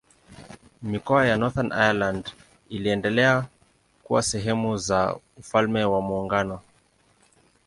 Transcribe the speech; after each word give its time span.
Mikoa 0.81 1.25
ya 1.25 1.37
Northern 1.37 1.71
Ireland 1.71 2.33
iliendelea 2.69 3.45
kuwa 4.03 4.21
sehemu 4.23 4.77
za 4.77 5.19
Ufalme 5.37 5.83
wa 5.85 6.01
Muungano. 6.01 6.61